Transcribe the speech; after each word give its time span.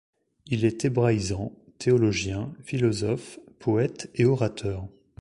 Il 0.47 0.65
est 0.65 0.83
hébraïsant, 0.85 1.51
théologien, 1.77 2.51
philosophe, 2.63 3.39
poète 3.59 4.09
et 4.15 4.25
orateur. 4.25 4.87